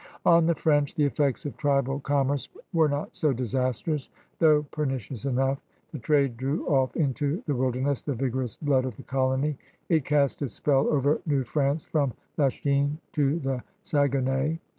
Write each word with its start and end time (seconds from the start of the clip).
On 0.25 0.47
the 0.47 0.55
French 0.55 0.95
the 0.95 1.03
effects 1.05 1.45
of 1.45 1.55
tribal 1.57 1.99
commerce 1.99 2.49
were 2.73 2.89
not 2.89 3.13
so 3.13 3.31
disastrous, 3.33 4.09
though 4.39 4.63
pernicious 4.71 5.25
enough. 5.25 5.61
The 5.91 5.99
trade 5.99 6.37
drew 6.37 6.65
off 6.65 6.95
into 6.95 7.43
the 7.45 7.53
wilderness 7.53 8.01
the 8.01 8.15
vigorous 8.15 8.55
blood 8.57 8.85
of 8.85 8.97
the 8.97 9.03
colony. 9.03 9.59
It 9.89 10.03
cast 10.03 10.41
its 10.41 10.53
spell 10.53 10.89
over 10.91 11.21
New 11.27 11.43
France 11.43 11.85
from 11.85 12.13
Lachine 12.35 12.97
to 13.11 13.37
the 13.37 13.61
Saguenay. 13.83 14.57